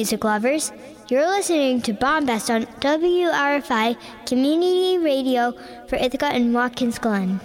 music 0.00 0.24
lovers. 0.24 0.72
You're 1.08 1.28
listening 1.28 1.82
to 1.82 1.92
Bombast 1.92 2.48
on 2.48 2.64
WRFI 2.80 3.98
Community 4.24 4.96
Radio 4.96 5.52
for 5.88 5.96
Ithaca 5.96 6.32
and 6.32 6.54
Watkins 6.54 6.98
Glen. 6.98 7.38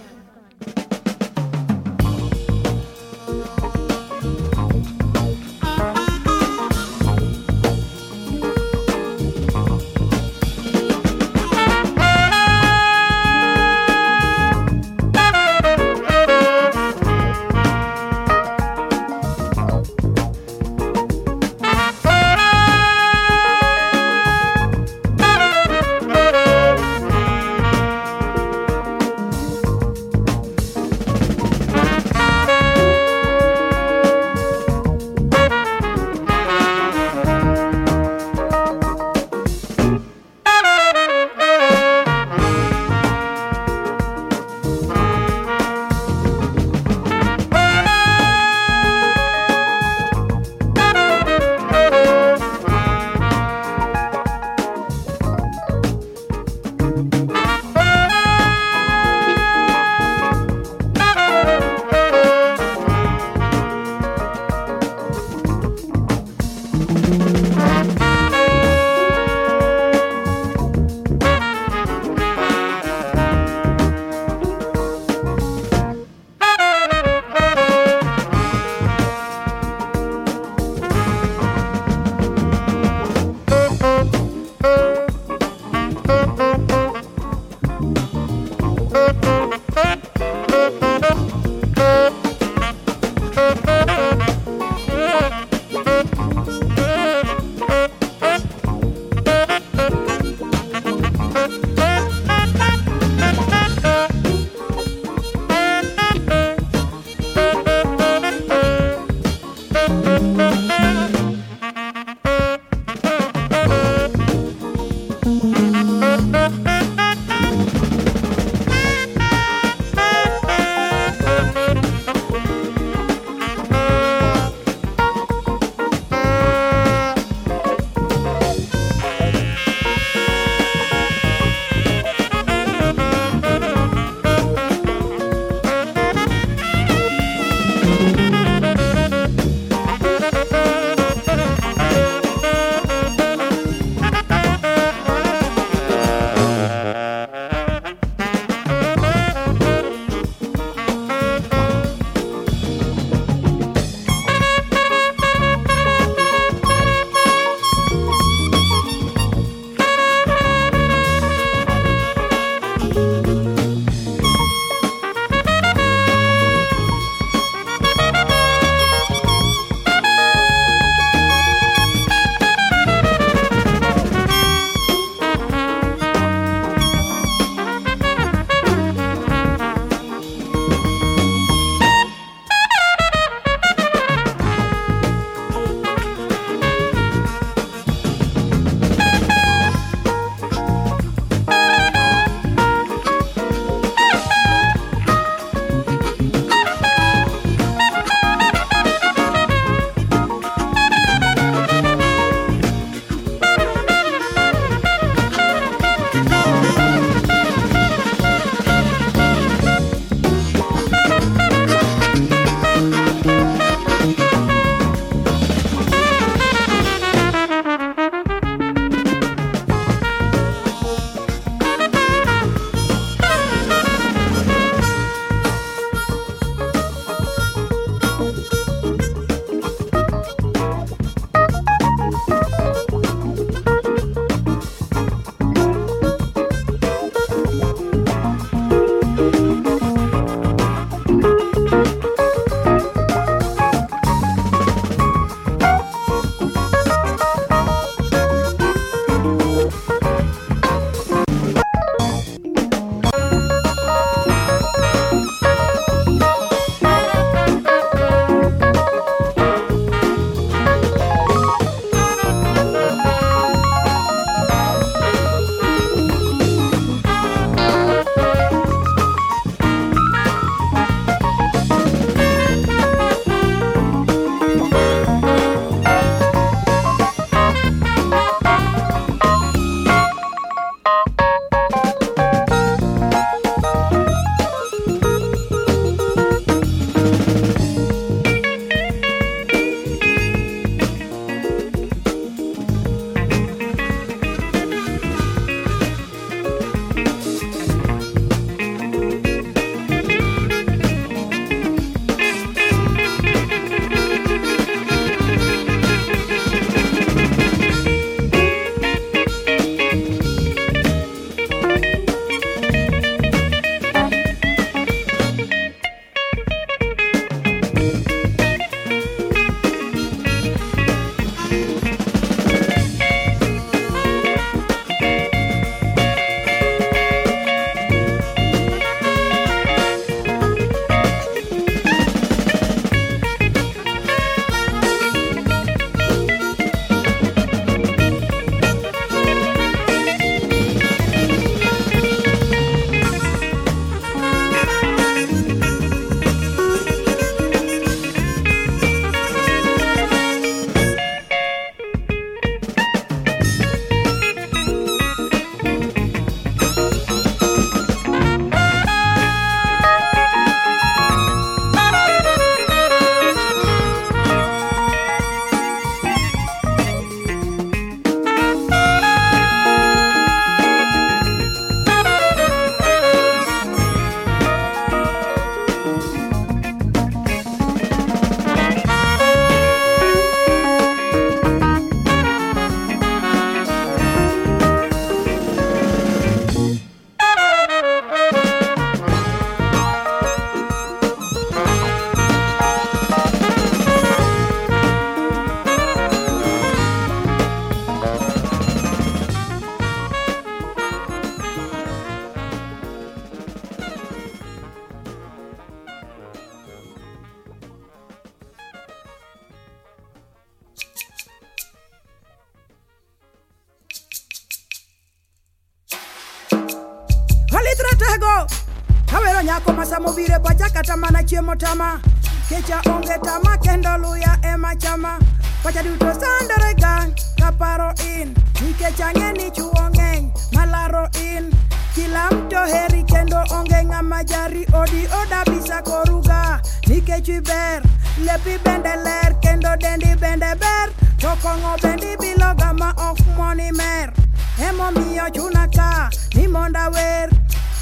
Chiemo 421.46 421.56
tama 421.58 422.00
kecha 422.48 422.80
onge 422.90 423.18
tama 423.22 423.56
kendo 423.58 423.96
luya 423.98 424.38
ema 424.44 424.74
chama. 424.76 425.18
Pacha 425.62 425.82
duto 425.82 426.12
sandore 426.12 426.74
ga 426.80 427.06
kaparo 427.38 427.92
in. 428.04 428.34
Nikech 428.60 429.00
ang'e 429.00 429.32
ni 429.36 429.50
chuo 429.50 429.90
ng'eny 429.90 430.32
malaro 430.52 431.06
in. 431.20 431.50
Kila 431.94 432.30
mto 432.30 432.64
heri 432.66 433.02
kendo 433.04 433.38
onge 433.50 433.84
ng'ama 433.84 434.24
jari 434.24 434.66
odi 434.74 435.06
odabisa 435.06 435.82
koruga. 435.82 436.60
Nikech 436.88 437.28
iber 437.28 437.82
lepi 438.24 438.58
bende 438.64 438.96
ler 439.04 439.34
kendo 439.42 439.76
dendi 439.76 440.16
bende 440.16 440.54
ber. 440.58 440.88
To 441.18 441.28
kong'o 441.42 441.76
bendi 441.82 442.16
biloga 442.16 442.72
ma 442.78 442.92
ok 443.10 443.20
moni 443.36 443.70
mer. 443.72 444.12
Emomiyo 444.58 445.30
chuna 445.34 445.66
ka 445.72 446.10
ni 446.34 446.46
monda 446.46 446.90
wer 446.92 447.28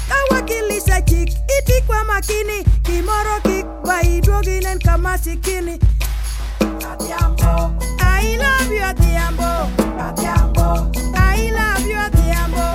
kawakilisha 0.09 1.01
chik 1.01 1.29
iti 1.29 1.81
kwa 1.87 2.03
makini 2.03 2.63
kimoro 2.83 3.39
kik 3.43 3.65
baidwoginen 3.85 4.79
kamasikini 4.79 5.79
Atiambo. 6.91 7.73
I 7.99 8.37
love 8.37 8.71
you, 8.75 8.81
Atiambo. 8.83 9.67
Atiambo. 9.99 10.91
I 11.15 11.51
love 11.51 11.87
you, 11.89 11.97
Atiambo. 11.97 12.65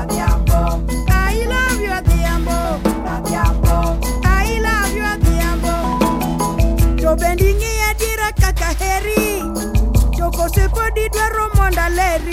Atiambo. 0.00 0.82
I 1.08 1.44
love 1.46 1.80
you, 1.80 1.90
Atiambo. 1.90 2.80
Atiambo. 3.14 3.98
I 4.24 4.60
love 4.60 4.94
you, 4.96 5.04
Atiambo. 5.04 5.74
Jobendingi 7.00 7.72
adira 7.90 8.32
kakaheri. 8.32 9.42
Joko 10.16 10.48
sepodi 10.48 11.08
dwaro 11.08 11.48
mondaleri. 11.54 12.31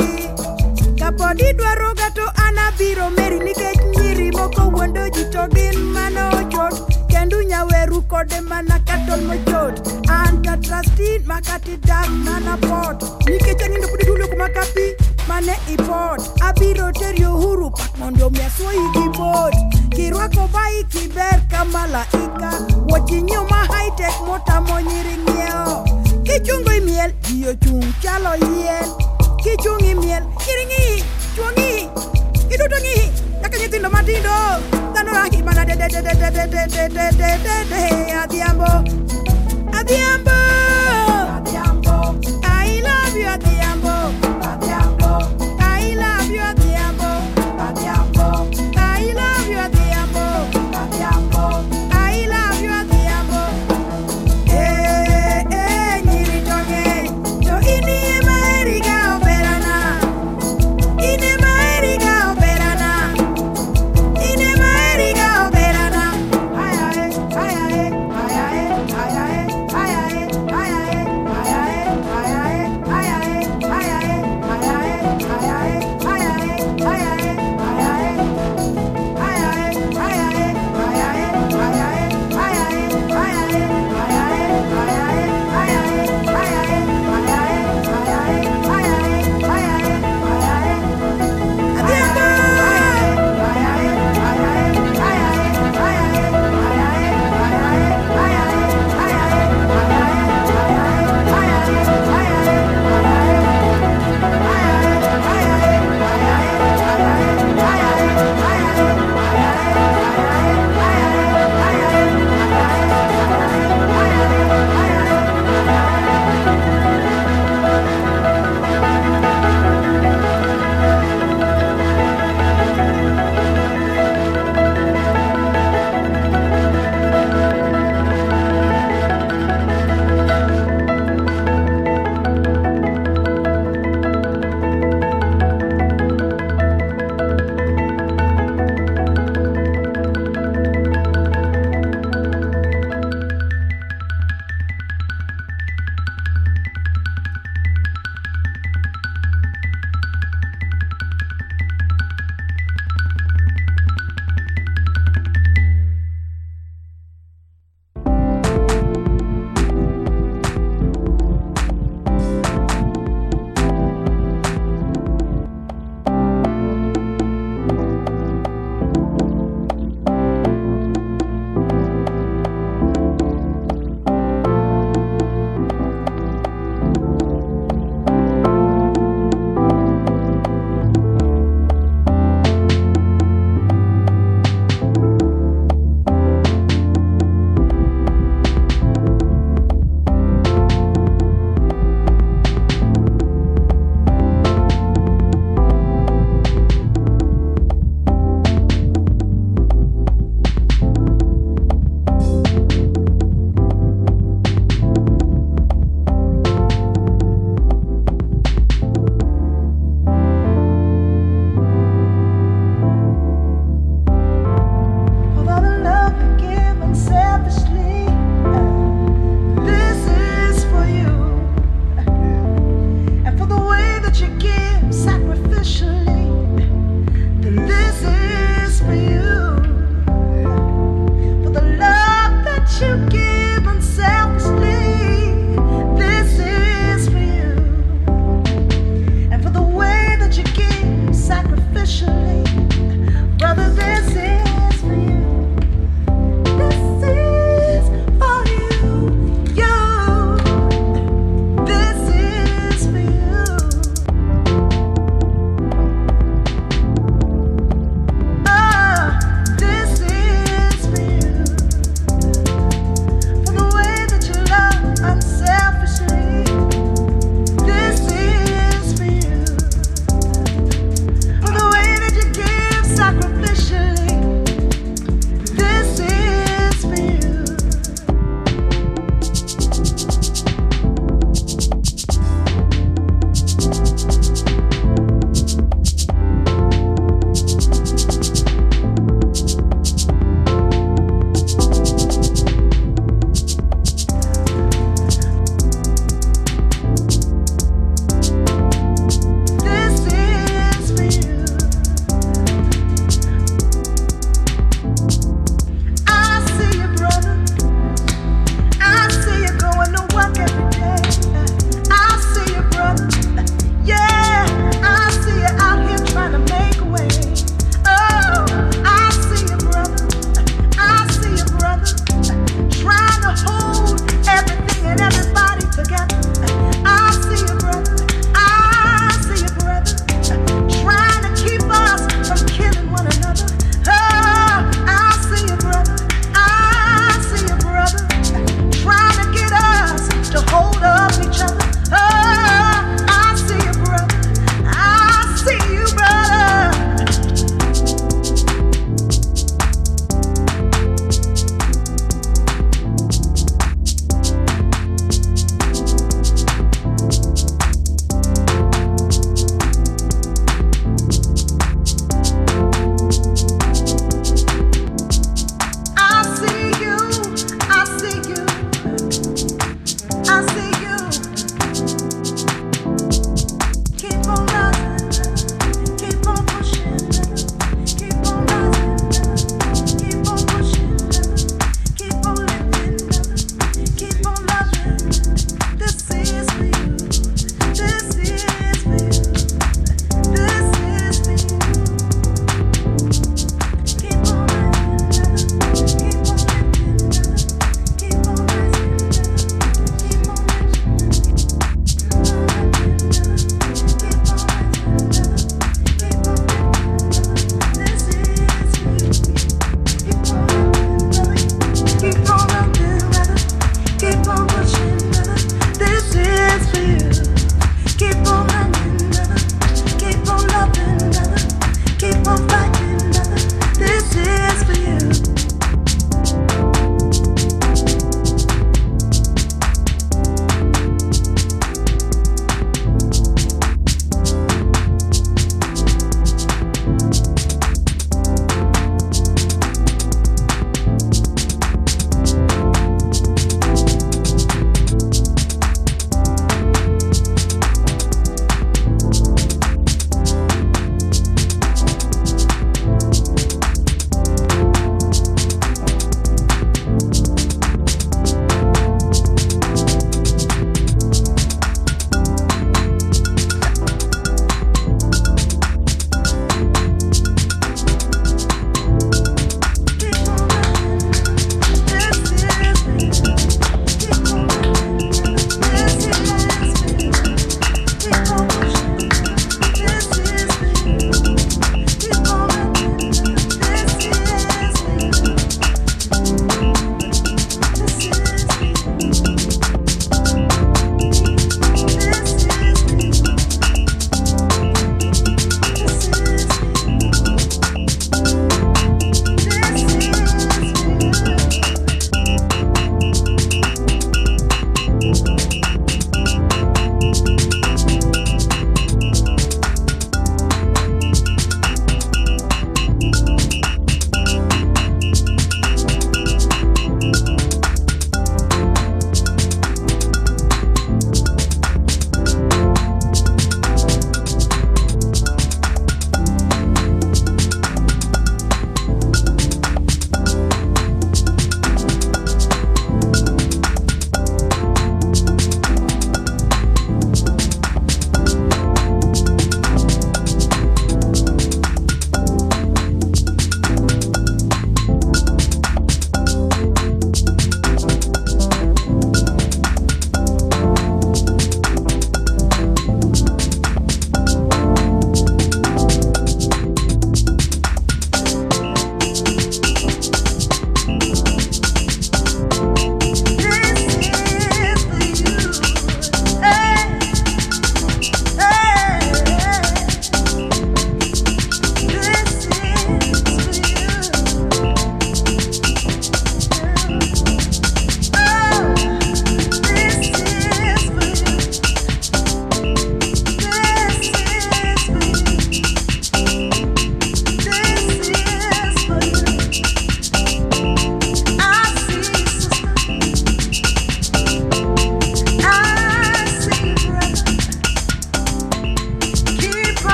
Kapod 1.10 1.42
idwaroga 1.42 2.14
to 2.14 2.22
an 2.46 2.58
abiro 2.66 3.10
meri 3.18 3.40
nikech 3.40 3.82
nyiri 3.98 4.32
moko 4.32 4.62
wuondo 4.70 5.10
ji 5.10 5.24
to 5.34 5.48
gin 5.56 5.78
mana 5.94 6.30
ochot 6.38 6.76
kendo 7.10 7.42
nyaweru 7.44 8.02
kode 8.08 8.42
mana 8.42 8.78
katol 8.86 9.22
mochot. 9.30 9.76
An 10.10 10.44
ka 10.44 10.56
trustin 10.58 11.24
makati 11.26 11.78
dak 11.82 12.10
mana 12.26 12.58
pot. 12.58 13.02
Nikech 13.26 13.62
anindo 13.66 13.88
pod 13.90 14.02
idulo 14.02 14.28
kuma 14.30 14.50
kapi 14.50 14.86
mane 15.28 15.56
ipot. 15.74 16.22
Abiro 16.48 16.92
teri 16.92 17.26
uhuru 17.26 17.72
pak 17.72 17.98
mondo 17.98 18.30
mi 18.30 18.40
aswoyi 18.40 18.86
gi 18.94 19.08
bot. 19.18 19.54
Kirwako 19.96 20.48
bai 20.54 20.84
kiber 20.92 21.42
ka 21.50 21.66
malaika 21.66 22.52
wuochi 22.88 23.22
nyuma 23.22 23.66
hightech 23.72 24.18
motamo 24.28 24.82
nyiri 24.82 25.18
ng'ieo 25.26 25.84
kichungo 26.24 26.72
imiel 26.74 27.12
ji 27.26 27.46
ochung' 27.50 27.94
chalo 28.02 28.36
yien 28.46 28.86
kichung' 29.44 29.86
imiel 29.92 30.24
nyiri 30.46 30.64
ng'i 30.70 30.86
chuo 31.36 31.48
ng'i 31.56 31.72
iduto 32.54 32.78
ng'i 32.84 32.98
kaka 33.42 33.56
nyithindo 33.60 33.90
matindo 33.96 34.36
dhano 34.94 35.12
rahi 35.18 35.40
mana 35.48 35.62
dededededededededede 35.70 37.82
adhiambo 38.22 38.72
adhiambo 39.80 40.38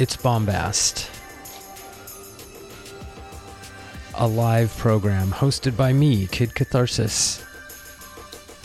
It's 0.00 0.16
Bombast, 0.16 1.10
a 4.14 4.26
live 4.26 4.74
program 4.78 5.30
hosted 5.30 5.76
by 5.76 5.92
me, 5.92 6.26
Kid 6.28 6.54
Catharsis. 6.54 7.44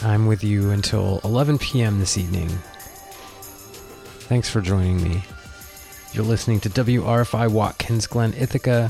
I'm 0.02 0.28
with 0.28 0.46
you 0.46 0.72
until 0.72 1.20
11 1.26 1.58
p.m. 1.58 2.00
this 2.00 2.18
evening. 2.18 2.48
Thanks 4.30 4.50
for 4.50 4.62
joining 4.62 5.04
me. 5.04 5.26
You're 6.14 6.24
listening 6.24 6.62
to 6.62 6.70
WRFI 6.70 7.52
Watkins 7.52 8.08
Glen, 8.08 8.34
Ithaca, 8.36 8.90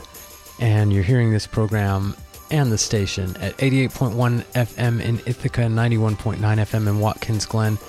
and 0.60 0.93
you're 0.93 1.01
hearing 1.01 1.31
this 1.31 1.47
program 1.47 2.15
and 2.51 2.71
the 2.71 2.77
station 2.77 3.36
at 3.38 3.58
88.1 3.58 4.43
FM 4.53 5.01
in 5.01 5.17
Ithaca, 5.25 5.62
91.9 5.62 6.38
FM 6.38 6.88
in 6.88 6.99
Watkins 6.99 7.47
Glen, 7.47 7.79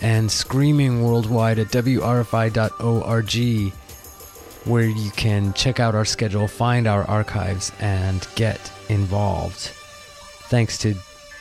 and 0.00 0.32
screaming 0.32 1.02
worldwide 1.02 1.58
at 1.58 1.66
WRFI.org, 1.66 3.74
where 4.64 4.84
you 4.84 5.10
can 5.12 5.52
check 5.54 5.80
out 5.80 5.94
our 5.94 6.04
schedule, 6.04 6.46
find 6.46 6.86
our 6.86 7.04
archives, 7.04 7.72
and 7.80 8.26
get 8.34 8.72
involved. 8.88 9.70
Thanks 10.48 10.76
to 10.78 10.94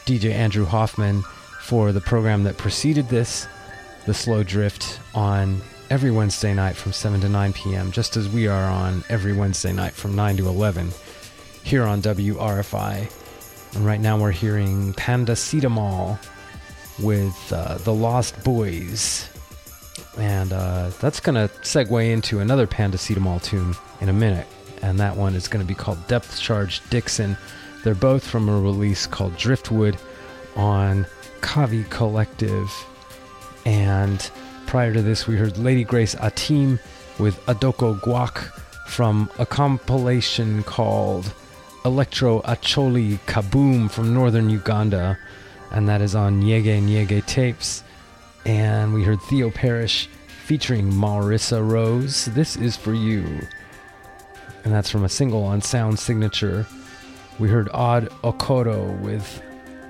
DJ 0.06 0.32
Andrew 0.32 0.66
Hoffman 0.66 1.24
for 1.62 1.92
the 1.92 2.02
program 2.02 2.44
that 2.44 2.58
preceded 2.58 3.10
this, 3.10 3.48
The 4.06 4.14
Slow 4.14 4.44
Drift, 4.44 5.00
on 5.14 5.62
every 5.90 6.12
Wednesday 6.12 6.54
night 6.54 6.76
from 6.76 6.94
7 6.94 7.22
to 7.22 7.30
9 7.30 7.54
p.m., 7.54 7.92
just 7.92 8.16
as 8.18 8.30
we 8.30 8.48
are 8.48 8.70
on 8.70 9.04
every 9.10 9.34
Wednesday 9.34 9.74
night 9.74 9.94
from 9.94 10.16
9 10.16 10.38
to 10.38 10.48
11 10.48 10.90
here 11.64 11.84
on 11.84 12.02
WRFI. 12.02 13.76
And 13.76 13.86
right 13.86 14.00
now 14.00 14.20
we're 14.20 14.32
hearing 14.32 14.94
Pandacetamol 14.94 16.18
with 17.00 17.54
uh, 17.54 17.78
The 17.80 17.94
Lost 17.94 18.44
Boys. 18.44 19.30
And 20.20 20.52
uh, 20.52 20.92
that's 21.00 21.20
going 21.20 21.36
to 21.36 21.54
segue 21.62 22.12
into 22.12 22.40
another 22.40 22.68
Pandacetamol 22.68 23.42
tune 23.42 23.74
in 24.02 24.10
a 24.10 24.14
minute. 24.14 24.48
And 24.82 25.00
that 25.00 25.16
one 25.16 25.36
is 25.36 25.48
going 25.48 25.66
to 25.66 25.68
be 25.68 25.76
called 25.76 26.06
Depth 26.08 26.40
Charge 26.40 26.88
Dixon. 26.90 27.38
They're 27.84 27.96
both 27.96 28.28
from 28.28 28.50
a 28.50 28.60
release 28.60 29.08
called 29.08 29.38
Driftwood 29.38 29.98
on 30.56 31.06
Kavi 31.42 31.90
Collective. 31.90 32.72
And 33.66 34.30
prior 34.68 34.94
to 34.94 35.02
this, 35.02 35.28
we 35.28 35.36
heard 35.36 35.58
Lady 35.58 35.84
Grace 35.84 36.16
Atim 36.16 36.80
with 37.18 37.40
Adoko 37.46 38.00
Guak 38.02 38.52
from 38.88 39.30
a 39.38 39.46
compilation 39.46 40.64
called 40.64 41.34
Electro 41.86 42.42
Acholi 42.42 43.20
Kaboom 43.26 43.90
from 43.90 44.14
northern 44.14 44.50
Uganda, 44.50 45.18
and 45.72 45.88
that 45.88 46.02
is 46.02 46.16
on 46.16 46.42
Nyege 46.42 46.82
Nyege 46.82 47.26
tapes. 47.26 47.84
And 48.50 48.96
we 48.96 49.04
heard 49.04 49.22
Theo 49.22 49.52
Parrish 49.52 50.10
featuring 50.26 50.92
Maurissa 50.92 51.62
Rose. 51.62 52.26
This 52.26 52.56
is 52.56 52.76
for 52.76 52.96
you. 52.96 53.24
And 54.64 54.74
that's 54.74 54.90
from 54.90 55.04
a 55.04 55.10
single 55.10 55.44
on 55.44 55.62
Sound 55.62 56.00
Signature. 56.00 56.66
We 57.38 57.48
heard 57.48 57.70
Odd 57.76 58.10
Okoro 58.24 59.00
with 59.02 59.44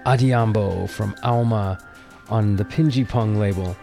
Adiambo 0.05 0.89
from 0.89 1.15
Alma 1.23 1.79
on 2.27 2.57
the 2.57 2.65
Pinji 2.65 3.07
Pong 3.07 3.37
label. 3.37 3.77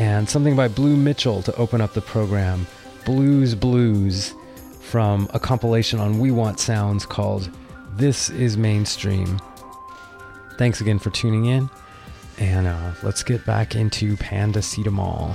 And 0.00 0.28
something 0.28 0.56
by 0.56 0.66
Blue 0.66 0.96
Mitchell 0.96 1.40
to 1.40 1.54
open 1.54 1.80
up 1.80 1.94
the 1.94 2.02
program. 2.02 2.66
Blues 3.04 3.54
Blues 3.54 4.34
from 4.80 5.28
a 5.32 5.38
compilation 5.38 6.00
on 6.00 6.18
We 6.18 6.32
Want 6.32 6.58
Sounds 6.58 7.06
called 7.06 7.48
This 7.94 8.30
is 8.30 8.56
Mainstream. 8.56 9.40
Thanks 10.58 10.80
again 10.80 10.98
for 10.98 11.10
tuning 11.10 11.44
in, 11.44 11.70
and 12.38 12.66
uh, 12.66 12.92
let's 13.02 13.22
get 13.22 13.44
back 13.44 13.76
into 13.76 14.16
Pandacetamol. 14.16 15.34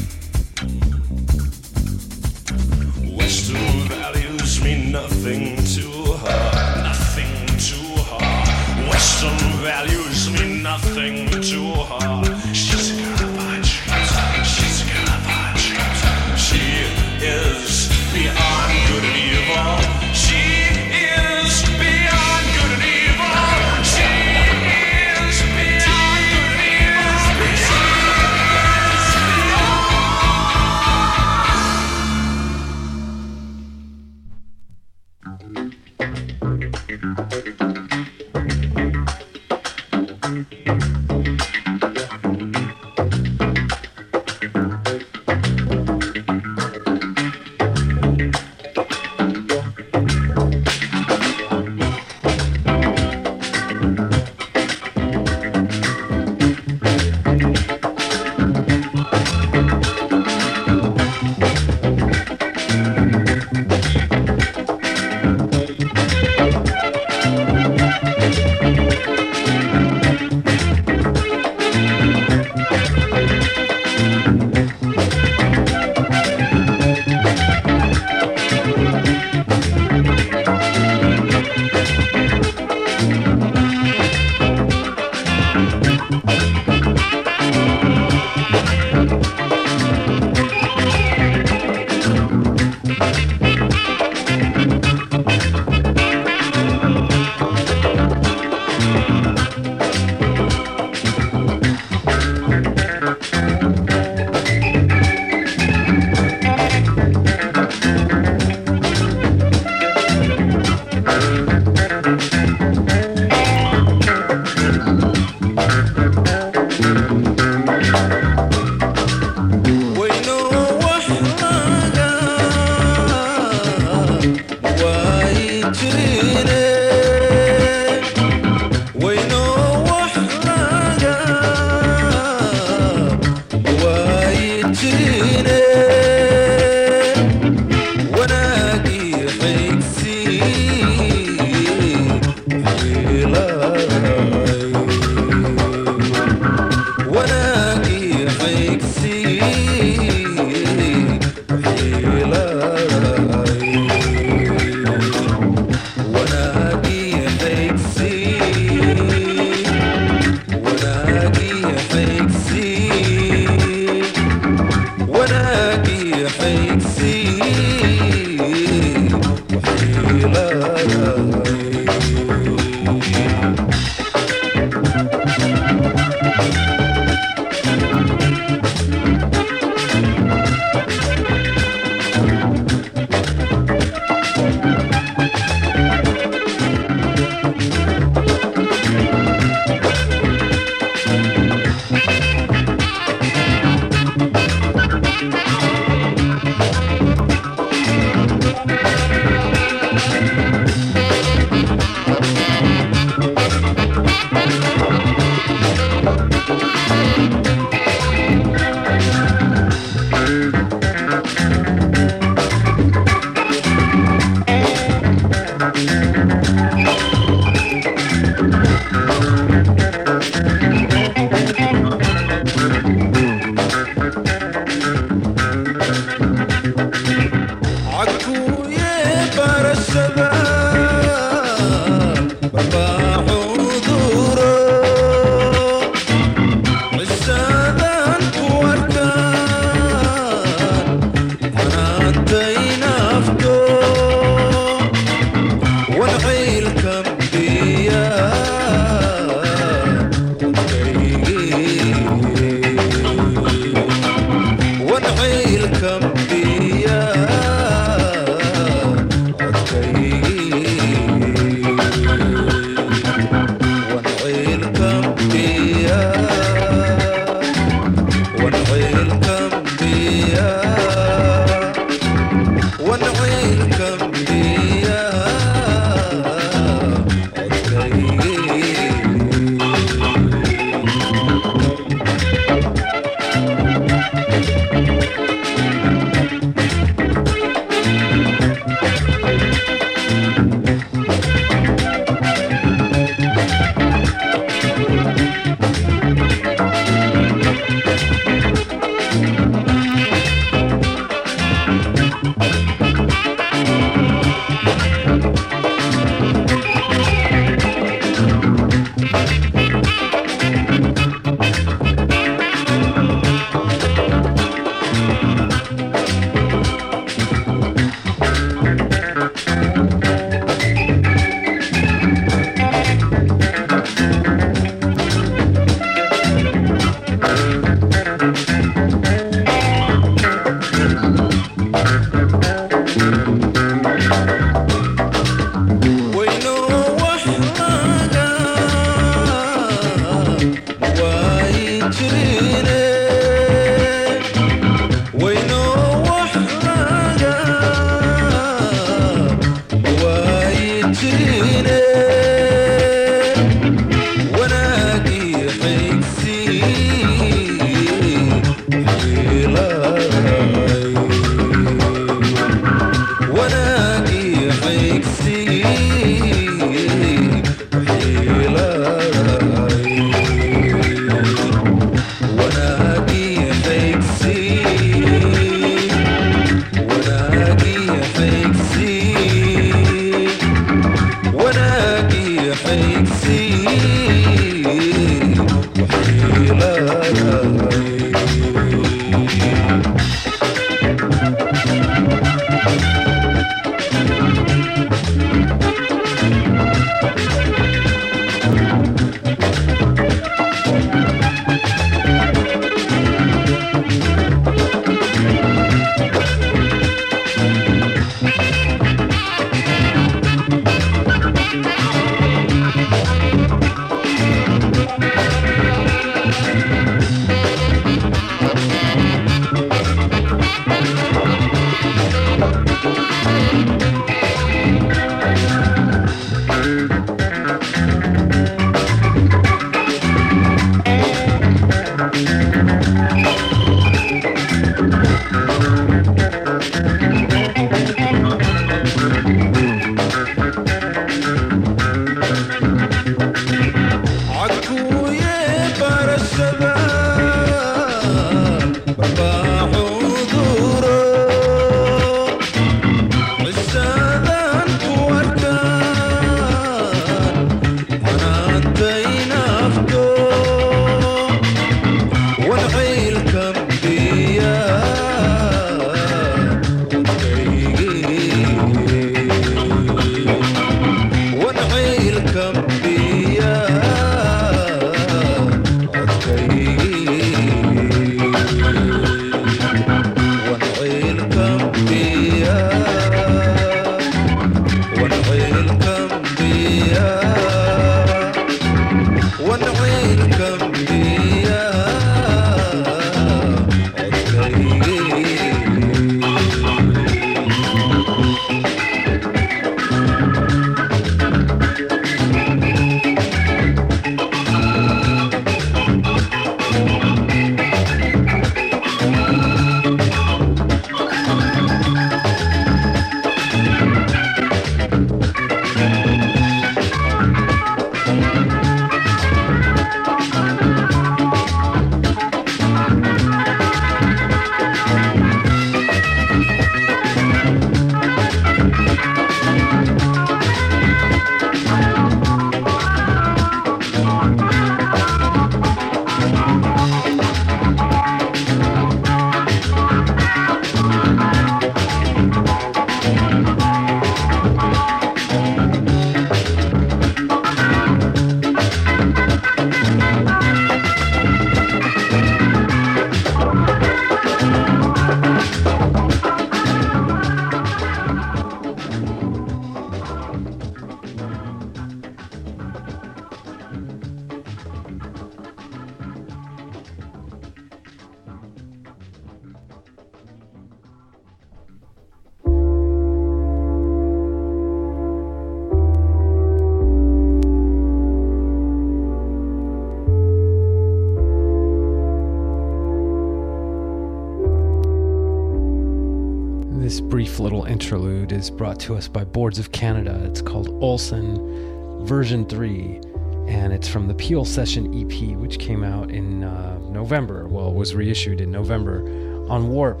Is 588.42 588.50
brought 588.50 588.80
to 588.80 588.96
us 588.96 589.06
by 589.06 589.22
Boards 589.22 589.60
of 589.60 589.70
Canada. 589.70 590.20
It's 590.24 590.42
called 590.42 590.68
Olson 590.82 592.04
version 592.04 592.44
3, 592.44 593.00
and 593.46 593.72
it's 593.72 593.86
from 593.86 594.08
the 594.08 594.14
Peel 594.14 594.44
Session 594.44 594.86
EP, 595.00 595.36
which 595.36 595.60
came 595.60 595.84
out 595.84 596.10
in 596.10 596.42
uh, 596.42 596.76
November. 596.90 597.46
Well, 597.46 597.72
was 597.72 597.94
reissued 597.94 598.40
in 598.40 598.50
November 598.50 599.06
on 599.48 599.68
Warp. 599.68 600.00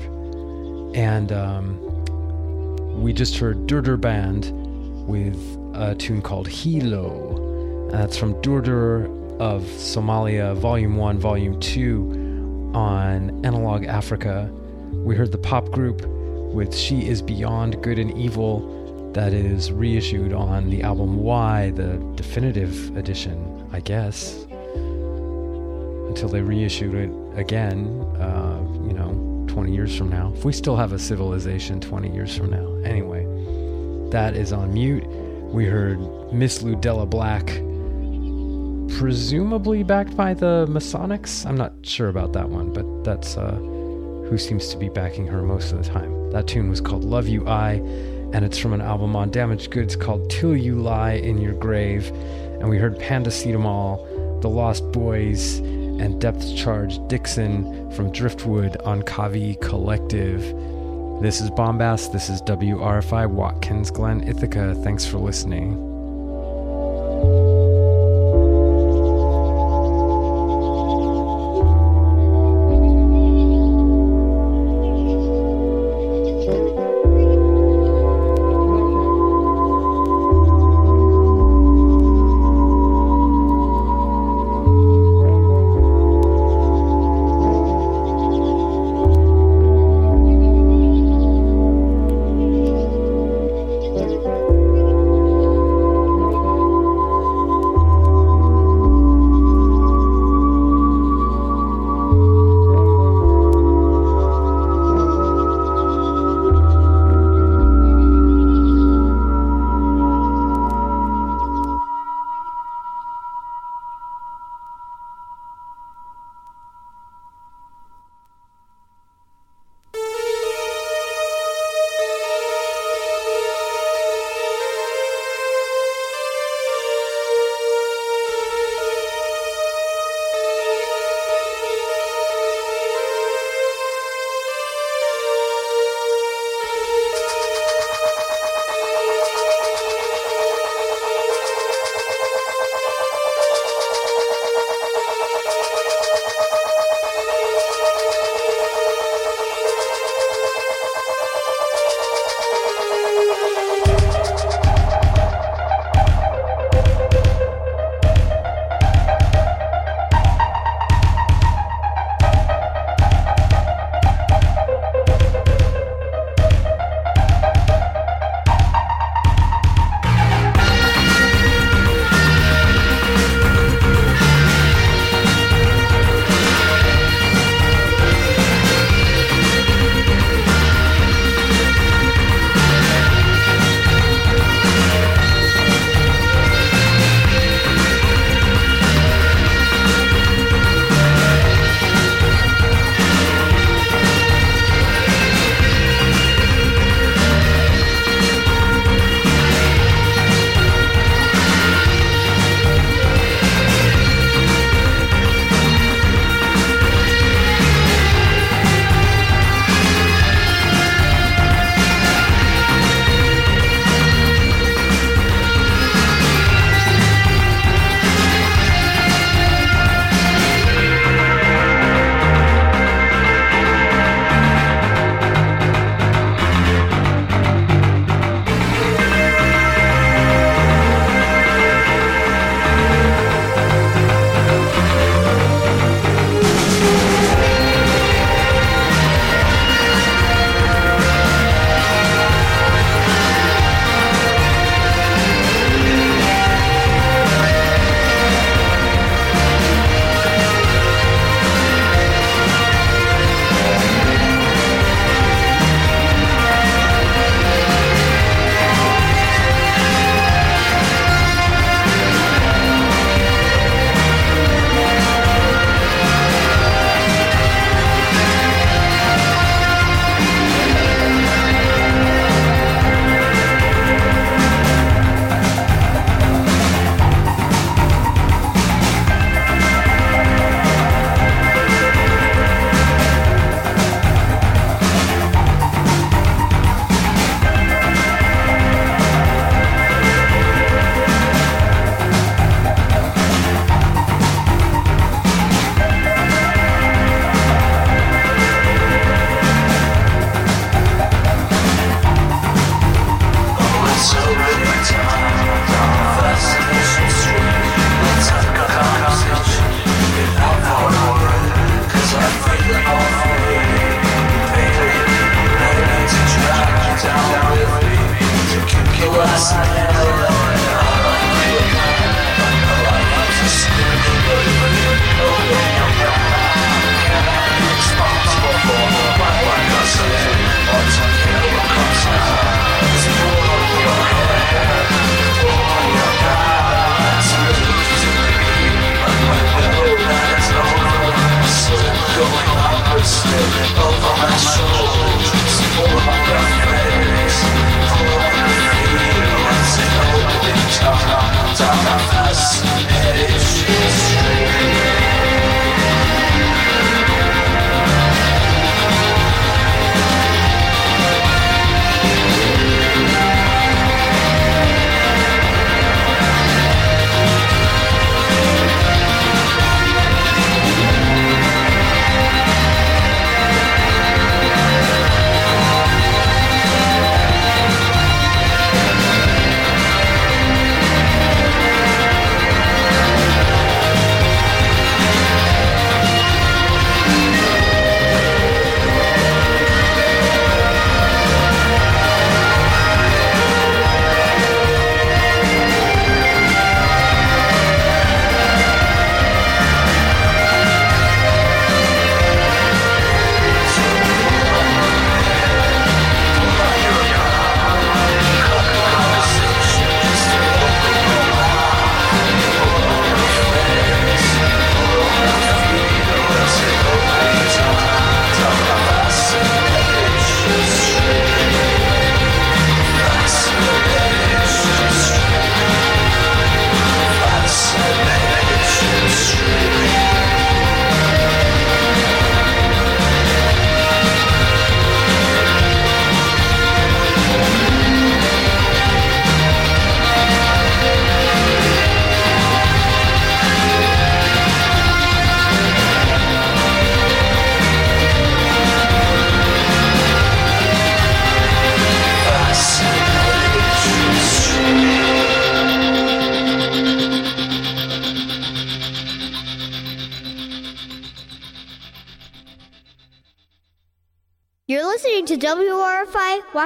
And 0.96 1.30
um, 1.30 3.00
we 3.00 3.12
just 3.12 3.36
heard 3.36 3.68
Durdur 3.68 4.00
Band 4.00 4.50
with 5.06 5.38
a 5.74 5.94
tune 5.94 6.20
called 6.20 6.48
Hilo. 6.48 7.88
That's 7.92 8.16
from 8.16 8.34
Durdur 8.42 9.06
of 9.38 9.62
Somalia, 9.62 10.56
Volume 10.56 10.96
1, 10.96 11.20
Volume 11.20 11.60
2 11.60 12.72
on 12.74 13.46
Analog 13.46 13.84
Africa. 13.84 14.50
We 14.90 15.14
heard 15.14 15.30
the 15.30 15.38
pop 15.38 15.70
group 15.70 16.04
with 16.52 16.74
She 16.76 17.08
Is 17.08 17.22
Beyond 17.22 17.82
Good 17.82 17.98
and 17.98 18.16
Evil, 18.16 18.80
that 19.12 19.32
is 19.32 19.70
reissued 19.70 20.32
on 20.32 20.70
the 20.70 20.82
album 20.82 21.18
Y, 21.18 21.70
the 21.70 21.98
definitive 22.14 22.96
edition, 22.96 23.68
I 23.72 23.80
guess, 23.80 24.46
until 26.08 26.28
they 26.28 26.40
reissued 26.40 26.94
it 26.94 27.10
again, 27.38 28.00
uh, 28.18 28.60
you 28.86 28.92
know, 28.92 29.46
20 29.48 29.72
years 29.72 29.96
from 29.96 30.08
now. 30.08 30.32
If 30.34 30.44
we 30.44 30.52
still 30.52 30.76
have 30.76 30.92
a 30.92 30.98
civilization 30.98 31.80
20 31.80 32.12
years 32.12 32.36
from 32.36 32.50
now. 32.50 32.74
Anyway, 32.84 33.24
that 34.10 34.34
is 34.34 34.52
on 34.52 34.72
mute. 34.72 35.04
We 35.52 35.66
heard 35.66 35.98
Miss 36.32 36.62
Ludella 36.62 37.08
Black 37.08 37.46
presumably 38.98 39.82
backed 39.82 40.16
by 40.16 40.32
the 40.34 40.66
Masonics. 40.68 41.44
I'm 41.46 41.56
not 41.56 41.72
sure 41.82 42.08
about 42.08 42.32
that 42.34 42.48
one, 42.48 42.72
but 42.72 43.04
that's 43.04 43.36
uh, 43.36 43.56
who 43.56 44.38
seems 44.38 44.68
to 44.68 44.78
be 44.78 44.88
backing 44.88 45.26
her 45.26 45.42
most 45.42 45.72
of 45.72 45.84
the 45.84 45.90
time. 45.90 46.21
That 46.32 46.46
tune 46.46 46.70
was 46.70 46.80
called 46.80 47.04
Love 47.04 47.28
You 47.28 47.46
I, 47.46 47.74
and 48.32 48.42
it's 48.42 48.56
from 48.56 48.72
an 48.72 48.80
album 48.80 49.14
on 49.14 49.30
Damaged 49.30 49.70
Goods 49.70 49.96
called 49.96 50.30
Till 50.30 50.56
You 50.56 50.76
Lie 50.76 51.12
in 51.12 51.36
Your 51.36 51.52
Grave. 51.52 52.08
And 52.08 52.70
we 52.70 52.78
heard 52.78 52.98
Pandacetamol, 52.98 54.40
The 54.40 54.48
Lost 54.48 54.90
Boys, 54.92 55.58
and 55.58 56.18
Depth 56.18 56.56
Charge 56.56 57.06
Dixon 57.08 57.90
from 57.90 58.10
Driftwood 58.12 58.78
on 58.78 59.02
Kavi 59.02 59.60
Collective. 59.60 60.40
This 61.20 61.42
is 61.42 61.50
Bombast. 61.50 62.12
This 62.12 62.30
is 62.30 62.40
WRFI 62.42 63.28
Watkins 63.28 63.90
Glen, 63.90 64.26
Ithaca. 64.26 64.74
Thanks 64.76 65.04
for 65.04 65.18
listening. 65.18 65.91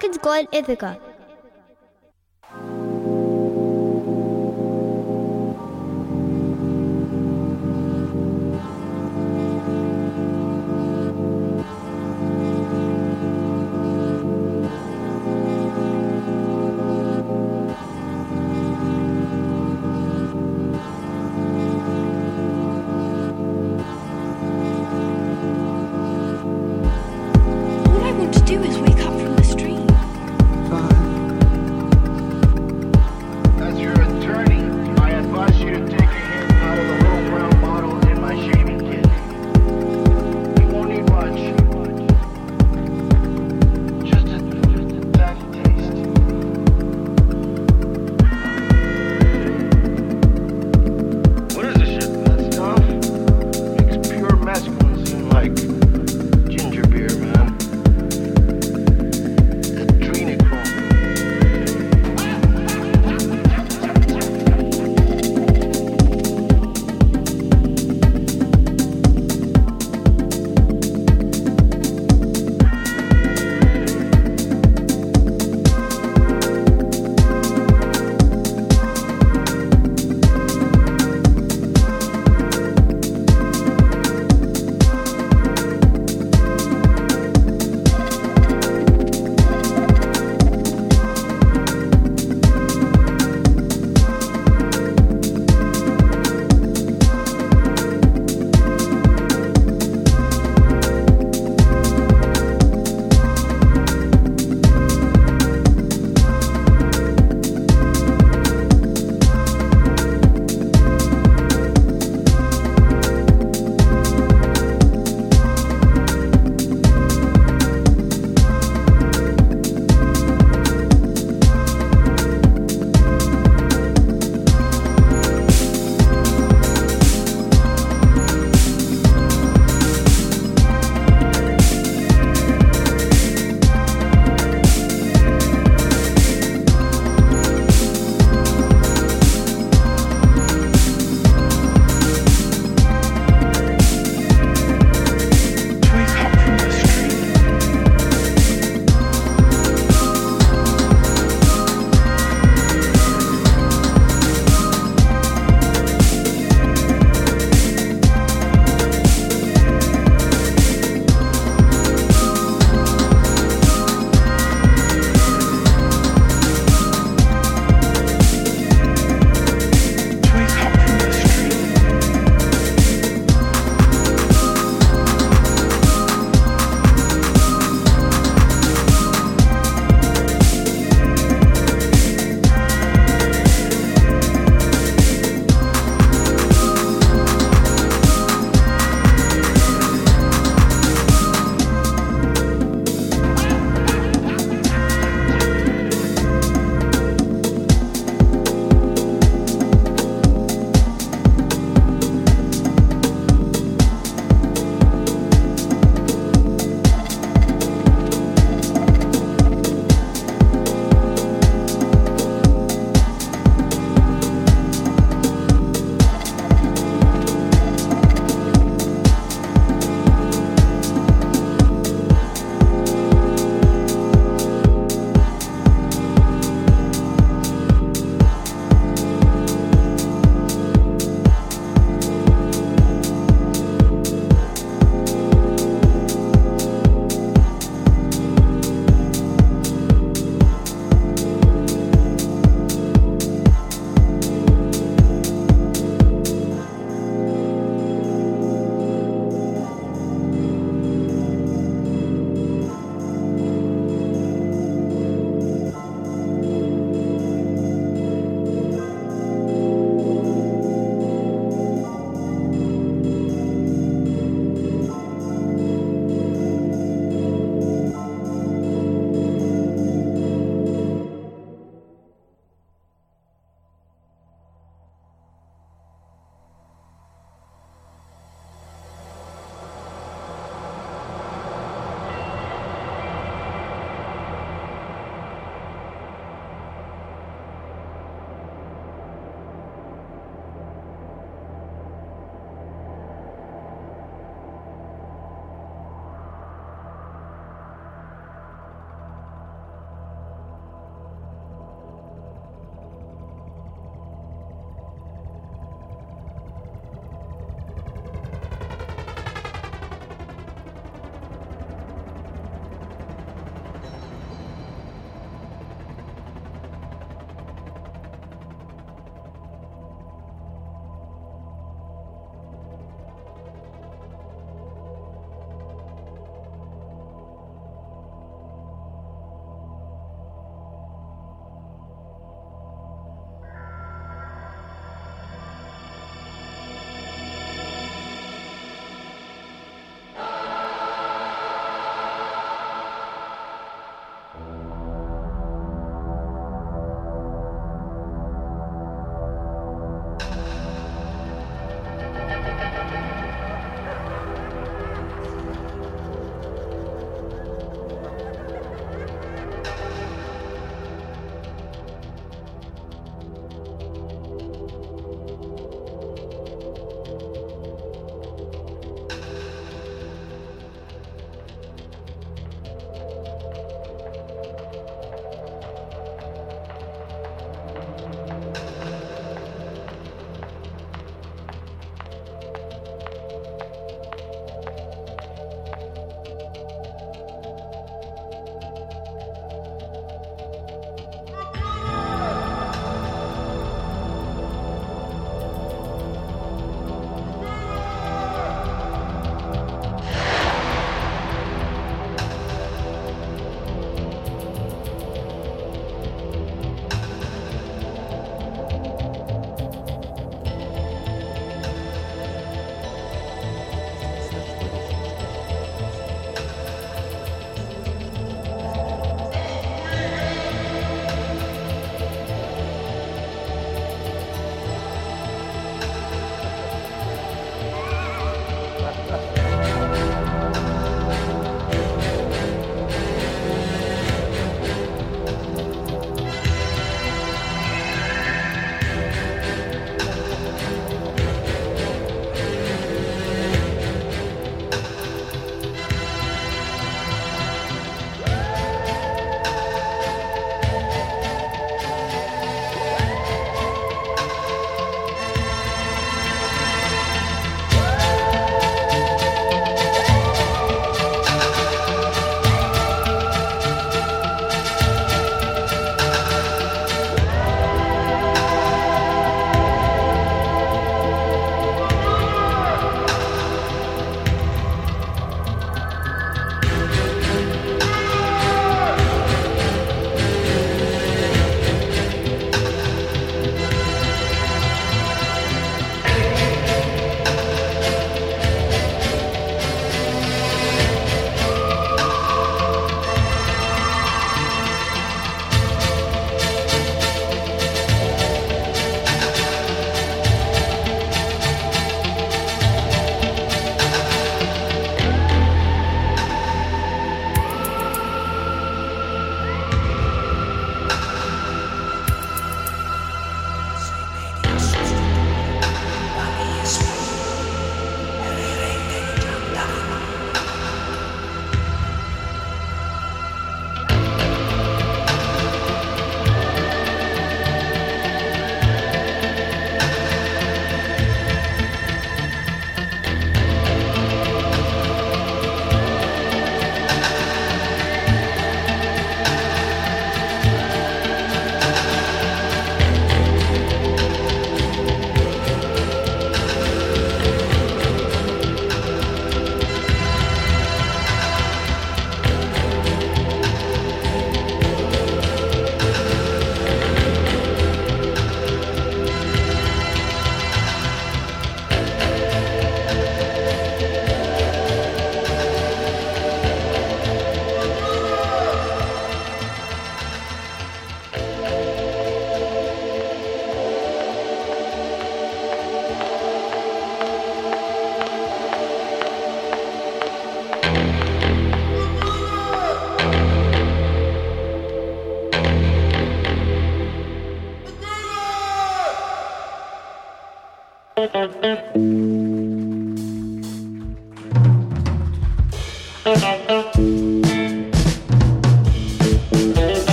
Watkins 0.00 0.18
Glen, 0.22 0.48
Ithaca. 0.50 1.09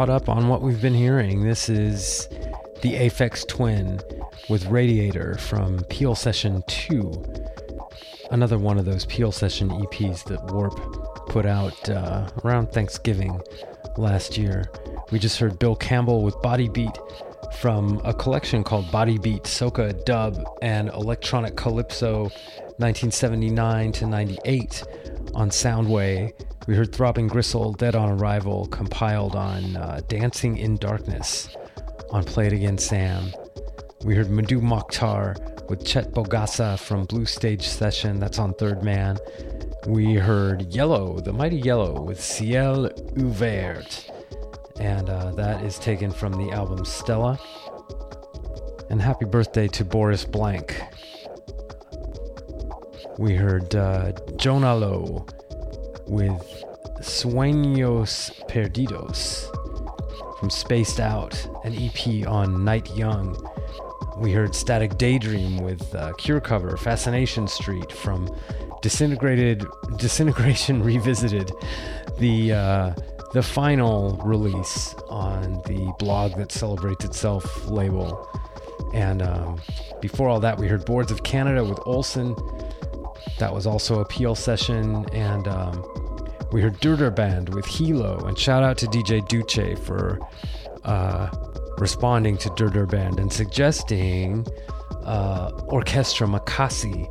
Caught 0.00 0.08
up 0.08 0.30
on 0.30 0.48
what 0.48 0.62
we've 0.62 0.80
been 0.80 0.94
hearing. 0.94 1.44
This 1.44 1.68
is 1.68 2.26
the 2.80 2.94
Aphex 2.94 3.46
Twin 3.46 4.00
with 4.48 4.64
Radiator 4.68 5.36
from 5.36 5.84
Peel 5.90 6.14
Session 6.14 6.64
2. 6.68 7.22
Another 8.30 8.56
one 8.56 8.78
of 8.78 8.86
those 8.86 9.04
Peel 9.04 9.30
Session 9.30 9.68
EPs 9.68 10.24
that 10.24 10.42
Warp 10.54 11.28
put 11.28 11.44
out 11.44 11.90
uh, 11.90 12.30
around 12.42 12.72
Thanksgiving 12.72 13.42
last 13.98 14.38
year. 14.38 14.70
We 15.12 15.18
just 15.18 15.38
heard 15.38 15.58
Bill 15.58 15.76
Campbell 15.76 16.22
with 16.22 16.40
Body 16.40 16.70
Beat 16.70 16.96
from 17.58 18.00
a 18.02 18.14
collection 18.14 18.64
called 18.64 18.90
Body 18.90 19.18
Beat, 19.18 19.42
Soca 19.42 20.02
Dub, 20.06 20.42
and 20.62 20.88
Electronic 20.88 21.56
Calypso 21.56 22.22
1979 22.78 23.92
to 23.92 24.06
98 24.06 24.82
on 25.34 25.50
Soundway. 25.50 26.32
We 26.66 26.76
heard 26.76 26.92
Throbbing 26.94 27.28
Gristle, 27.28 27.72
Dead 27.72 27.94
on 27.96 28.10
Arrival, 28.10 28.66
compiled 28.66 29.34
on 29.34 29.76
uh, 29.76 30.00
Dancing 30.08 30.58
in 30.58 30.76
Darkness 30.76 31.48
on 32.10 32.22
Play 32.22 32.48
It 32.48 32.52
Again 32.52 32.76
Sam. 32.76 33.32
We 34.04 34.14
heard 34.14 34.26
Mdou 34.28 34.60
Moctar 34.60 35.68
with 35.70 35.86
Chet 35.86 36.12
Boghassa 36.12 36.78
from 36.78 37.06
Blue 37.06 37.24
Stage 37.24 37.66
Session, 37.66 38.20
that's 38.20 38.38
on 38.38 38.52
Third 38.54 38.82
Man. 38.82 39.16
We 39.86 40.14
heard 40.14 40.70
Yello, 40.70 41.24
the 41.24 41.32
Mighty 41.32 41.60
Yello, 41.60 42.04
with 42.04 42.20
Ciel 42.22 42.90
Ouvert, 43.16 44.10
and 44.78 45.08
uh, 45.08 45.32
that 45.32 45.64
is 45.64 45.78
taken 45.78 46.10
from 46.10 46.32
the 46.32 46.52
album 46.52 46.84
Stella. 46.84 47.40
And 48.90 49.00
happy 49.00 49.24
birthday 49.24 49.66
to 49.68 49.84
Boris 49.84 50.26
Blank. 50.26 50.78
We 53.18 53.34
heard 53.34 53.74
uh, 53.74 54.12
Jonah 54.36 54.74
Lowe 54.74 55.26
with 56.10 56.64
Sueños 57.00 58.32
Perdidos 58.48 59.46
from 60.40 60.50
Spaced 60.50 60.98
Out, 60.98 61.46
an 61.64 61.72
EP 61.74 62.26
on 62.26 62.64
Night 62.64 62.94
Young. 62.96 63.36
We 64.18 64.32
heard 64.32 64.54
Static 64.54 64.98
Daydream 64.98 65.58
with 65.58 65.94
uh, 65.94 66.12
Cure 66.14 66.40
cover 66.40 66.76
Fascination 66.76 67.46
Street 67.46 67.92
from 67.92 68.28
Disintegrated 68.82 69.64
Disintegration 69.96 70.82
Revisited, 70.84 71.52
the 72.18 72.52
uh, 72.54 72.94
the 73.32 73.42
final 73.42 74.20
release 74.24 74.94
on 75.08 75.62
the 75.66 75.94
blog 76.00 76.36
that 76.36 76.50
celebrates 76.50 77.04
itself 77.04 77.68
label. 77.68 78.28
And 78.92 79.22
um, 79.22 79.60
before 80.00 80.28
all 80.28 80.40
that, 80.40 80.58
we 80.58 80.66
heard 80.66 80.84
Boards 80.84 81.12
of 81.12 81.22
Canada 81.22 81.62
with 81.62 81.78
Olson. 81.86 82.34
That 83.38 83.54
was 83.54 83.66
also 83.66 84.00
a 84.00 84.04
Peel 84.04 84.34
session, 84.34 85.06
and 85.12 85.46
um, 85.46 85.99
we 86.52 86.60
heard 86.60 86.78
Dur-Dur 86.80 87.10
Band 87.10 87.54
with 87.54 87.66
Hilo, 87.66 88.18
and 88.26 88.38
shout 88.38 88.62
out 88.62 88.76
to 88.78 88.86
DJ 88.86 89.26
Duce 89.28 89.78
for 89.78 90.18
uh, 90.84 91.30
responding 91.78 92.36
to 92.38 92.50
Dur-Dur 92.50 92.86
Band 92.86 93.20
and 93.20 93.32
suggesting 93.32 94.46
uh, 95.04 95.50
Orchestra 95.66 96.26
Makassy, 96.26 97.06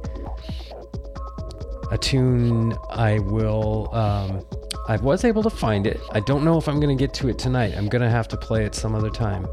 a 1.91 1.97
tune 1.97 2.75
I 2.89 3.19
will. 3.19 3.89
Um, 3.93 4.45
I 4.87 4.97
was 4.97 5.23
able 5.23 5.43
to 5.43 5.49
find 5.49 5.87
it. 5.87 5.99
I 6.11 6.19
don't 6.19 6.43
know 6.43 6.57
if 6.57 6.67
I'm 6.67 6.79
going 6.79 6.95
to 6.95 7.01
get 7.01 7.13
to 7.15 7.29
it 7.29 7.37
tonight. 7.37 7.75
I'm 7.77 7.87
going 7.87 8.01
to 8.01 8.09
have 8.09 8.27
to 8.29 8.37
play 8.37 8.65
it 8.65 8.75
some 8.75 8.95
other 8.95 9.09
time, 9.09 9.47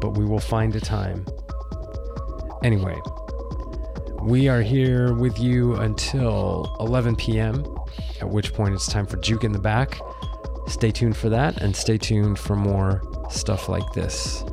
but 0.00 0.16
we 0.16 0.24
will 0.24 0.40
find 0.40 0.74
a 0.74 0.80
time. 0.80 1.26
Anyway, 2.64 2.98
we 4.22 4.48
are 4.48 4.62
here 4.62 5.14
with 5.14 5.38
you 5.38 5.74
until 5.76 6.76
11 6.80 7.16
p.m 7.16 7.64
at 8.20 8.28
which 8.28 8.52
point 8.52 8.74
it's 8.74 8.86
time 8.86 9.06
for 9.06 9.16
Juke 9.18 9.44
in 9.44 9.52
the 9.52 9.58
Back. 9.58 10.00
Stay 10.66 10.90
tuned 10.90 11.16
for 11.16 11.28
that 11.28 11.60
and 11.62 11.74
stay 11.74 11.98
tuned 11.98 12.38
for 12.38 12.56
more 12.56 13.02
stuff 13.30 13.68
like 13.68 13.90
this. 13.92 14.44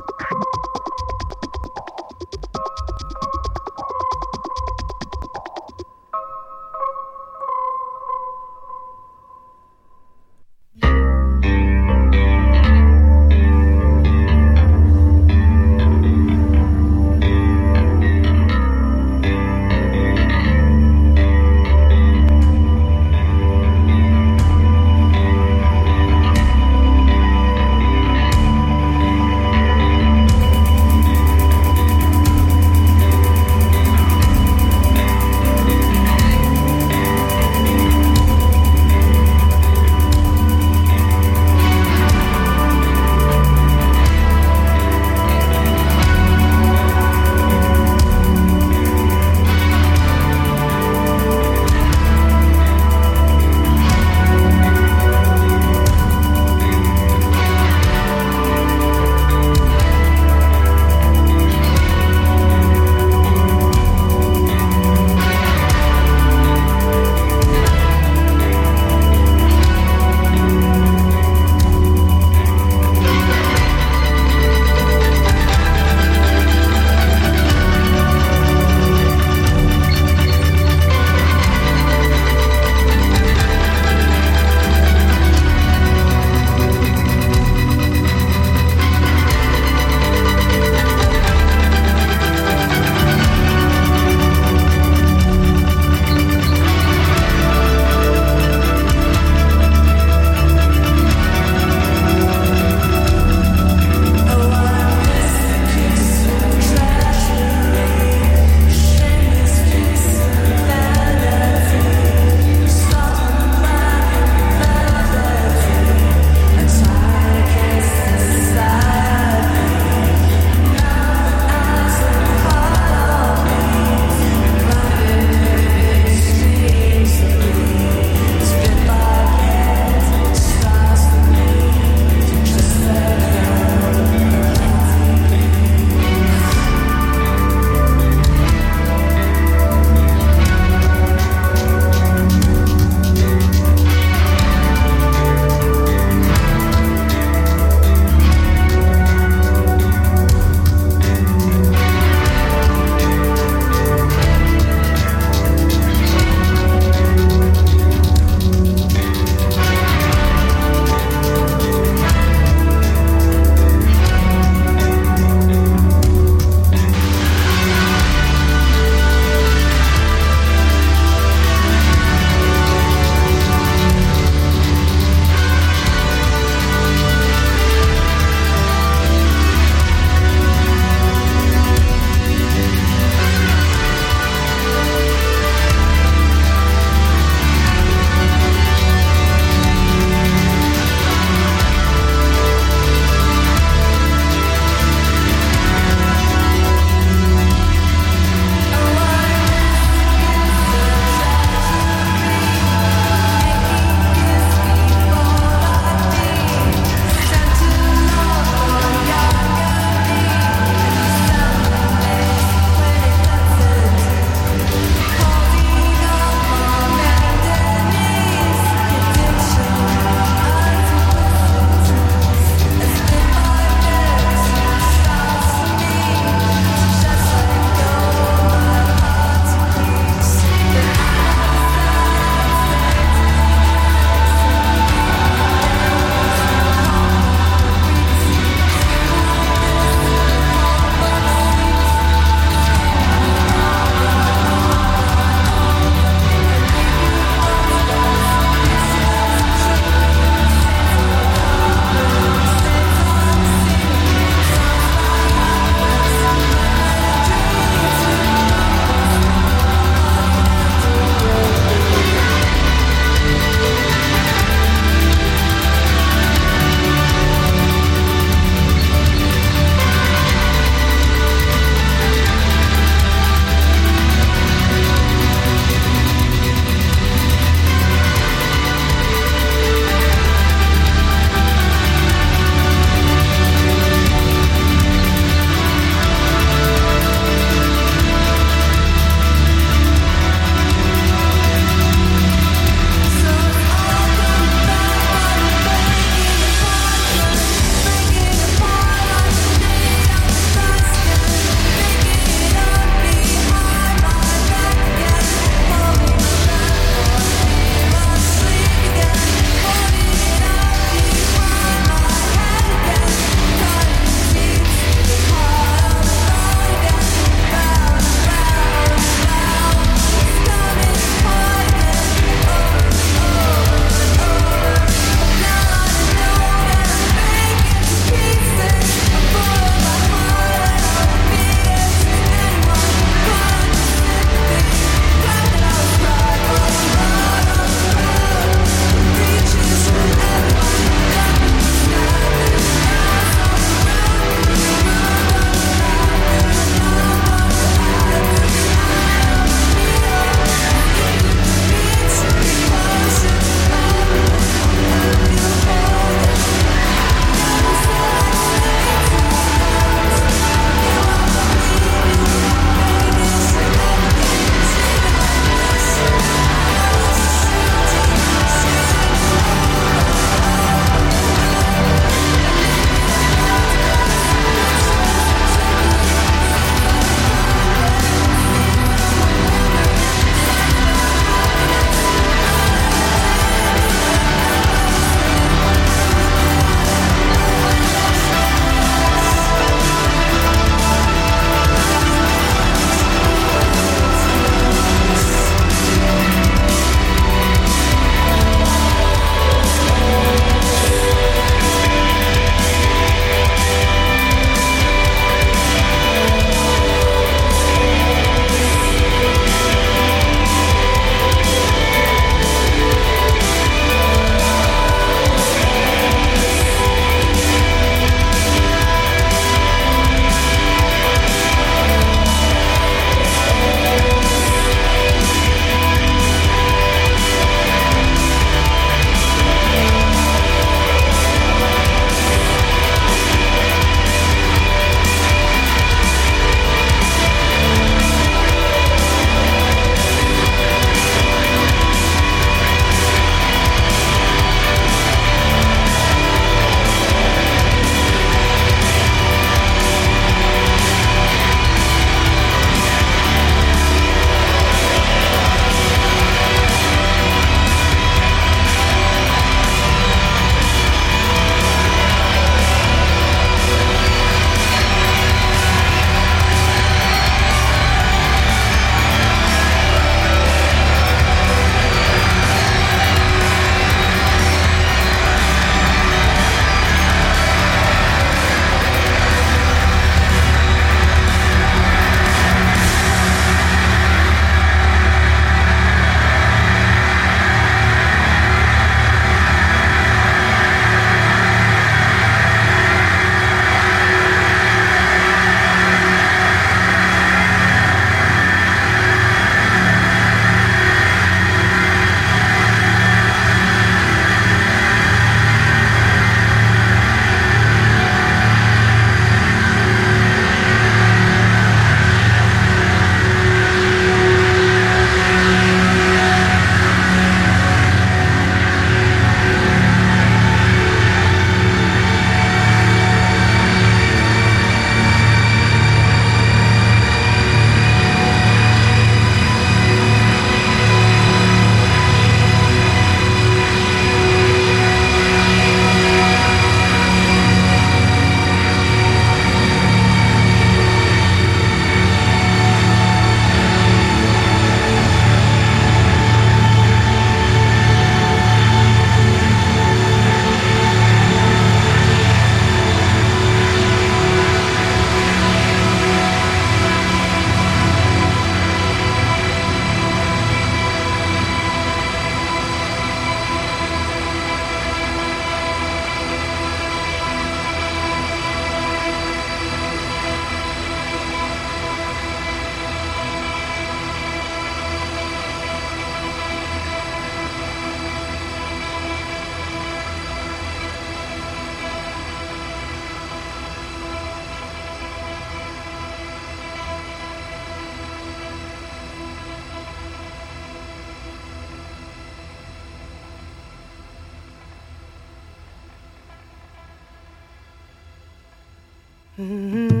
Mm-hmm. 599.41 600.00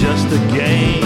Just 0.00 0.32
a 0.32 0.38
game 0.56 0.99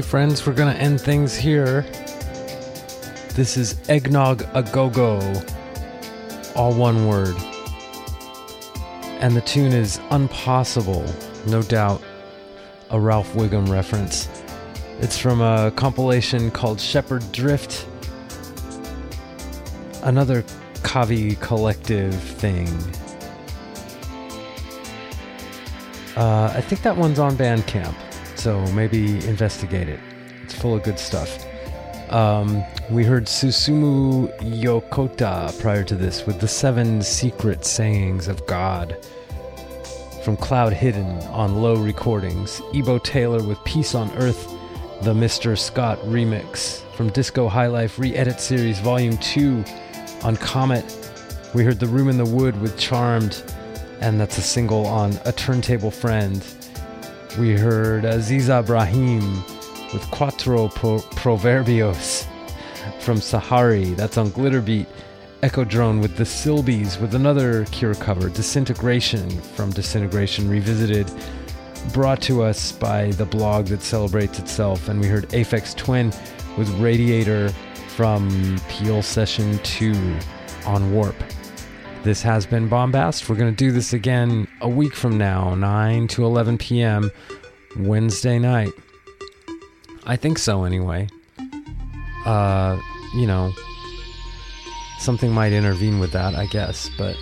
Okay, 0.00 0.08
friends, 0.08 0.46
we're 0.46 0.54
going 0.54 0.74
to 0.74 0.80
end 0.80 0.98
things 0.98 1.36
here. 1.36 1.82
This 3.34 3.58
is 3.58 3.78
Eggnog 3.90 4.42
a 4.54 4.62
Go 4.62 4.88
Go, 4.88 5.20
all 6.56 6.72
one 6.72 7.06
word. 7.06 7.36
And 9.20 9.36
the 9.36 9.42
tune 9.42 9.72
is 9.72 9.98
Unpossible, 10.10 11.04
no 11.48 11.60
doubt 11.60 12.02
a 12.88 12.98
Ralph 12.98 13.30
Wiggum 13.34 13.68
reference. 13.68 14.30
It's 15.00 15.18
from 15.18 15.42
a 15.42 15.70
compilation 15.76 16.50
called 16.50 16.80
Shepherd 16.80 17.30
Drift, 17.30 17.86
another 20.02 20.44
Kavi 20.76 21.38
collective 21.42 22.14
thing. 22.14 22.68
Uh, 26.16 26.54
I 26.56 26.62
think 26.62 26.80
that 26.84 26.96
one's 26.96 27.18
on 27.18 27.36
Bandcamp, 27.36 27.94
so 28.40 28.58
maybe 28.72 29.16
investigate 29.28 29.86
it. 29.86 30.00
It's 30.42 30.54
full 30.54 30.74
of 30.74 30.82
good 30.82 30.98
stuff. 30.98 31.46
Um, 32.10 32.64
we 32.90 33.04
heard 33.04 33.26
Susumu 33.26 34.34
Yokota 34.38 35.60
prior 35.60 35.84
to 35.84 35.94
this 35.94 36.26
with 36.26 36.40
the 36.40 36.48
seven 36.48 37.02
secret 37.02 37.66
sayings 37.66 38.28
of 38.28 38.44
God. 38.46 38.96
From 40.24 40.38
Cloud 40.38 40.72
Hidden 40.72 41.18
on 41.28 41.60
Low 41.60 41.76
Recordings, 41.76 42.62
Ebo 42.74 42.98
Taylor 42.98 43.42
with 43.42 43.62
Peace 43.64 43.94
on 43.94 44.10
Earth, 44.12 44.48
the 45.02 45.12
Mr. 45.12 45.56
Scott 45.56 45.98
remix. 45.98 46.80
From 46.94 47.10
Disco 47.10 47.46
High 47.46 47.68
Life 47.68 47.98
Re 47.98 48.14
Edit 48.16 48.40
Series 48.40 48.80
Volume 48.80 49.18
2 49.18 49.64
on 50.24 50.36
Comet, 50.36 50.84
we 51.54 51.62
heard 51.62 51.78
The 51.78 51.86
Room 51.86 52.08
in 52.08 52.16
the 52.16 52.24
Wood 52.24 52.58
with 52.60 52.78
Charmed, 52.78 53.42
and 54.00 54.18
that's 54.18 54.38
a 54.38 54.42
single 54.42 54.86
on 54.86 55.12
A 55.26 55.32
Turntable 55.32 55.90
Friend. 55.90 56.42
We 57.38 57.52
heard 57.52 58.04
Aziza 58.04 58.66
Brahim 58.66 59.20
with 59.92 60.02
Cuatro 60.10 60.72
Pro- 60.74 60.98
Proverbios 60.98 62.26
from 63.00 63.18
Sahari, 63.18 63.94
that's 63.96 64.18
on 64.18 64.30
Glitterbeat. 64.30 64.86
Echo 65.42 65.64
Drone 65.64 66.00
with 66.00 66.16
the 66.16 66.24
Silbies 66.24 67.00
with 67.00 67.14
another 67.14 67.64
Cure 67.66 67.94
cover, 67.94 68.28
Disintegration 68.28 69.30
from 69.30 69.70
Disintegration 69.70 70.50
Revisited, 70.50 71.10
brought 71.94 72.20
to 72.22 72.42
us 72.42 72.72
by 72.72 73.12
the 73.12 73.24
blog 73.24 73.66
that 73.66 73.80
celebrates 73.80 74.38
itself. 74.38 74.88
And 74.88 75.00
we 75.00 75.06
heard 75.06 75.28
Aphex 75.30 75.74
Twin 75.74 76.12
with 76.58 76.68
Radiator 76.78 77.48
from 77.96 78.60
Peel 78.68 79.02
Session 79.02 79.58
2 79.62 79.94
on 80.66 80.92
Warp. 80.92 81.16
This 82.02 82.22
has 82.22 82.46
been 82.46 82.70
Bombast. 82.70 83.28
We're 83.28 83.36
going 83.36 83.54
to 83.54 83.56
do 83.56 83.72
this 83.72 83.92
again 83.92 84.48
a 84.62 84.68
week 84.68 84.94
from 84.94 85.18
now, 85.18 85.54
9 85.54 86.08
to 86.08 86.24
11 86.24 86.56
p.m., 86.56 87.10
Wednesday 87.76 88.38
night. 88.38 88.70
I 90.06 90.16
think 90.16 90.38
so, 90.38 90.64
anyway. 90.64 91.08
Uh, 92.24 92.80
you 93.14 93.26
know, 93.26 93.52
something 94.98 95.30
might 95.30 95.52
intervene 95.52 96.00
with 96.00 96.12
that, 96.12 96.34
I 96.34 96.46
guess. 96.46 96.88
But 96.96 97.16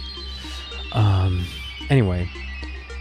um, 0.92 1.44
anyway, 1.90 2.30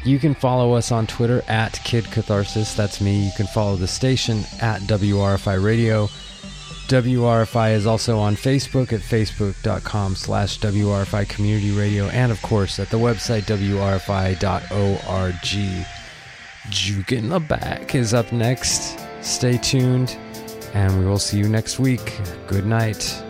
you 0.03 0.17
can 0.17 0.33
follow 0.33 0.73
us 0.73 0.91
on 0.91 1.05
Twitter 1.05 1.43
at 1.47 1.79
Kid 1.83 2.05
Catharsis. 2.05 2.73
That's 2.73 2.99
me. 3.01 3.23
You 3.23 3.31
can 3.37 3.45
follow 3.45 3.75
the 3.75 3.87
station 3.87 4.39
at 4.61 4.81
WRFI 4.81 5.63
Radio. 5.63 6.09
WRFI 6.87 7.73
is 7.73 7.85
also 7.85 8.17
on 8.17 8.35
Facebook 8.35 8.93
at 8.93 9.01
facebook.com 9.01 10.15
slash 10.15 10.59
WRFI 10.59 11.27
Community 11.27 11.71
Radio 11.71 12.05
and, 12.05 12.31
of 12.31 12.41
course, 12.41 12.79
at 12.79 12.89
the 12.89 12.97
website 12.97 13.43
WRFI.org. 13.43 14.37
Juke 16.69 17.11
in 17.11 17.29
the 17.29 17.39
Back 17.39 17.95
is 17.95 18.13
up 18.13 18.31
next. 18.31 18.99
Stay 19.21 19.57
tuned, 19.57 20.17
and 20.73 20.97
we 20.99 21.05
will 21.05 21.19
see 21.19 21.37
you 21.37 21.47
next 21.47 21.79
week. 21.79 22.19
Good 22.47 22.65
night. 22.65 23.26